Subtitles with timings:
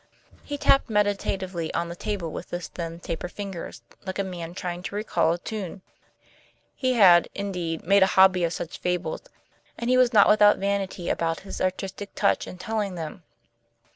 [0.41, 4.81] He tapped meditatively on the table with his thin, taper fingers, like a man trying
[4.81, 5.83] to recall a tune.
[6.75, 9.21] He had, indeed, made a hobby of such fables,
[9.77, 13.21] and he was not without vanity about his artistic touch in telling them.